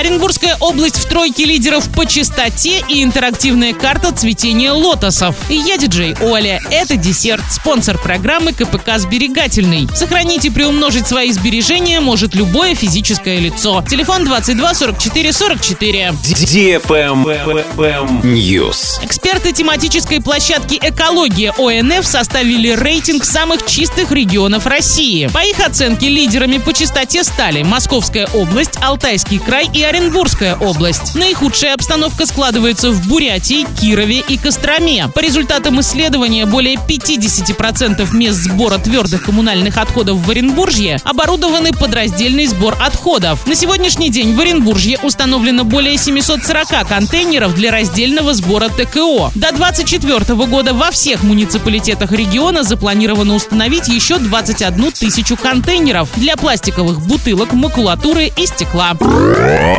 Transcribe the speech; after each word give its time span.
Оренбургская 0.00 0.56
область 0.60 0.96
в 0.96 1.06
тройке 1.06 1.44
лидеров 1.44 1.86
по 1.92 2.06
чистоте 2.06 2.82
и 2.88 3.04
интерактивная 3.04 3.74
карта 3.74 4.12
цветения 4.12 4.72
лотосов. 4.72 5.36
И 5.50 5.54
я 5.54 5.76
диджей 5.76 6.14
Оля. 6.22 6.58
Это 6.70 6.96
десерт, 6.96 7.44
спонсор 7.50 7.98
программы 7.98 8.54
КПК 8.54 8.98
«Сберегательный». 8.98 9.86
Сохранить 9.94 10.46
и 10.46 10.50
приумножить 10.50 11.06
свои 11.06 11.30
сбережения 11.32 12.00
может 12.00 12.34
любое 12.34 12.74
физическое 12.74 13.40
лицо. 13.40 13.84
Телефон 13.90 14.24
22 14.24 14.72
44 14.72 15.32
44. 15.34 16.14
News. 18.22 19.04
Эксперты 19.04 19.52
тематической 19.52 20.22
площадки 20.22 20.78
«Экология» 20.80 21.52
ОНФ 21.58 22.06
составили 22.06 22.70
рейтинг 22.70 23.26
самых 23.26 23.66
чистых 23.66 24.12
регионов 24.12 24.66
России. 24.66 25.26
По 25.26 25.44
их 25.44 25.60
оценке 25.60 26.08
лидерами 26.08 26.56
по 26.56 26.72
чистоте 26.72 27.22
стали 27.22 27.62
Московская 27.62 28.26
область, 28.32 28.78
Алтайский 28.80 29.38
край 29.38 29.68
и 29.74 29.89
Оренбургская 29.90 30.54
область. 30.54 31.16
Наихудшая 31.16 31.74
обстановка 31.74 32.24
складывается 32.24 32.92
в 32.92 33.08
Бурятии, 33.08 33.66
Кирове 33.80 34.20
и 34.20 34.36
Костроме. 34.36 35.08
По 35.08 35.18
результатам 35.18 35.80
исследования 35.80 36.46
более 36.46 36.76
50% 36.76 38.14
мест 38.14 38.38
сбора 38.38 38.78
твердых 38.78 39.24
коммунальных 39.24 39.78
отходов 39.78 40.18
в 40.18 40.30
Оренбуржье 40.30 40.98
оборудованы 41.02 41.72
под 41.72 41.92
раздельный 41.92 42.46
сбор 42.46 42.76
отходов. 42.80 43.44
На 43.48 43.56
сегодняшний 43.56 44.10
день 44.10 44.36
в 44.36 44.40
Оренбуржье 44.40 44.96
установлено 45.02 45.64
более 45.64 45.98
740 45.98 46.86
контейнеров 46.86 47.56
для 47.56 47.72
раздельного 47.72 48.32
сбора 48.32 48.68
ТКО. 48.68 49.32
До 49.34 49.50
2024 49.50 50.46
года 50.46 50.72
во 50.72 50.92
всех 50.92 51.24
муниципалитетах 51.24 52.12
региона 52.12 52.62
запланировано 52.62 53.34
установить 53.34 53.88
еще 53.88 54.18
21 54.18 54.92
тысячу 54.92 55.36
контейнеров 55.36 56.08
для 56.14 56.36
пластиковых 56.36 57.00
бутылок, 57.00 57.54
макулатуры 57.54 58.30
и 58.36 58.46
стекла. 58.46 58.96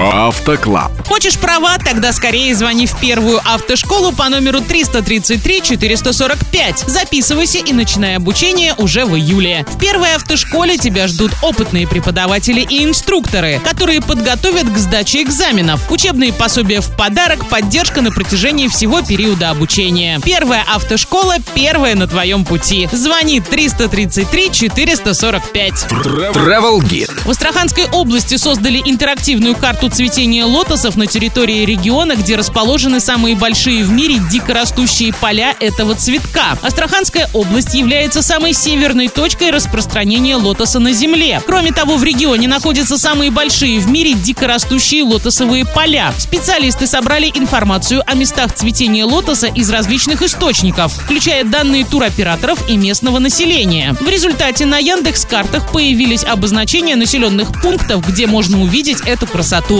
Автоклаб. 0.00 0.90
Хочешь 1.06 1.36
права? 1.36 1.76
Тогда 1.76 2.12
скорее 2.12 2.54
звони 2.54 2.86
в 2.86 2.98
первую 2.98 3.38
автошколу 3.44 4.12
по 4.12 4.30
номеру 4.30 4.62
333 4.62 5.62
445. 5.62 6.84
Записывайся 6.86 7.58
и 7.58 7.72
начинай 7.74 8.16
обучение 8.16 8.74
уже 8.78 9.04
в 9.04 9.14
июле. 9.14 9.66
В 9.68 9.78
первой 9.78 10.14
автошколе 10.14 10.78
тебя 10.78 11.06
ждут 11.06 11.32
опытные 11.42 11.86
преподаватели 11.86 12.62
и 12.62 12.82
инструкторы, 12.84 13.60
которые 13.62 14.00
подготовят 14.00 14.70
к 14.72 14.78
сдаче 14.78 15.22
экзаменов. 15.22 15.90
Учебные 15.90 16.32
пособия 16.32 16.80
в 16.80 16.96
подарок, 16.96 17.46
поддержка 17.48 18.00
на 18.00 18.10
протяжении 18.10 18.68
всего 18.68 19.02
периода 19.02 19.50
обучения. 19.50 20.18
Первая 20.24 20.64
автошкола– 20.66 21.36
первая 21.54 21.94
на 21.94 22.06
твоем 22.06 22.46
пути. 22.46 22.88
Звони 22.90 23.40
333 23.40 24.50
445. 24.50 25.72
Travel 25.90 26.78
Guide. 26.78 27.20
В 27.24 27.30
Астраханской 27.30 27.84
области 27.92 28.38
создали 28.38 28.80
интерактивную 28.82 29.54
карту 29.56 29.89
цветения 29.90 30.44
лотосов 30.44 30.96
на 30.96 31.06
территории 31.06 31.64
региона, 31.64 32.16
где 32.16 32.36
расположены 32.36 33.00
самые 33.00 33.36
большие 33.36 33.84
в 33.84 33.90
мире 33.90 34.20
дикорастущие 34.30 35.12
поля 35.12 35.54
этого 35.60 35.94
цветка. 35.94 36.58
Астраханская 36.62 37.28
область 37.34 37.74
является 37.74 38.22
самой 38.22 38.52
северной 38.54 39.08
точкой 39.08 39.50
распространения 39.50 40.36
лотоса 40.36 40.78
на 40.78 40.92
Земле. 40.92 41.42
Кроме 41.44 41.72
того, 41.72 41.96
в 41.96 42.04
регионе 42.04 42.48
находятся 42.48 42.96
самые 42.98 43.30
большие 43.30 43.80
в 43.80 43.88
мире 43.88 44.14
дикорастущие 44.14 45.02
лотосовые 45.02 45.66
поля. 45.66 46.12
Специалисты 46.18 46.86
собрали 46.86 47.30
информацию 47.34 48.02
о 48.06 48.14
местах 48.14 48.54
цветения 48.54 49.04
лотоса 49.04 49.46
из 49.46 49.70
различных 49.70 50.22
источников, 50.22 50.92
включая 50.92 51.44
данные 51.44 51.84
туроператоров 51.84 52.68
и 52.68 52.76
местного 52.76 53.18
населения. 53.18 53.96
В 54.00 54.08
результате 54.08 54.66
на 54.66 54.78
Яндекс-картах 54.78 55.70
появились 55.72 56.24
обозначения 56.24 56.96
населенных 56.96 57.60
пунктов, 57.60 58.06
где 58.06 58.26
можно 58.26 58.62
увидеть 58.62 59.00
эту 59.06 59.26
красоту. 59.26 59.79